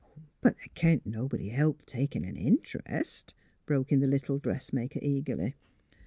''But 0.41 0.55
the' 0.57 0.69
can't 0.69 1.05
nobody 1.05 1.49
help 1.49 1.85
takin' 1.85 2.25
an 2.25 2.35
int'rest," 2.35 3.35
broke 3.67 3.91
in 3.91 3.99
the 3.99 4.07
little 4.07 4.39
dressmaker, 4.39 4.97
eagerly. 4.99 5.53